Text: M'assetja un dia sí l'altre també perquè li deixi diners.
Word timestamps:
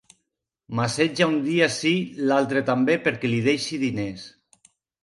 M'assetja 0.79 1.27
un 1.33 1.37
dia 1.49 1.67
sí 1.75 1.93
l'altre 2.33 2.65
també 2.73 2.97
perquè 3.07 3.33
li 3.35 3.45
deixi 3.51 3.85
diners. 3.89 4.27